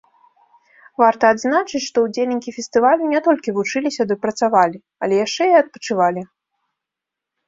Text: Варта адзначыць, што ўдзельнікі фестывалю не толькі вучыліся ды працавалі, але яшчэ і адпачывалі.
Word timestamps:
Варта 1.01 1.25
адзначыць, 1.33 1.81
што 1.89 1.97
ўдзельнікі 2.05 2.53
фестывалю 2.57 3.09
не 3.13 3.21
толькі 3.27 3.53
вучыліся 3.57 4.03
ды 4.13 4.17
працавалі, 4.23 4.77
але 5.09 5.19
яшчэ 5.25 5.43
і 5.53 5.55
адпачывалі. 5.61 6.25